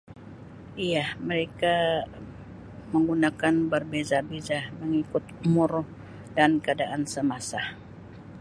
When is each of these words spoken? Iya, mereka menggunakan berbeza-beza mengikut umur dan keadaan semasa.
Iya, 0.83 1.03
mereka 1.29 1.71
menggunakan 2.91 3.55
berbeza-beza 3.71 4.57
mengikut 4.81 5.21
umur 5.45 5.71
dan 6.35 6.51
keadaan 6.63 7.03
semasa. 7.13 7.61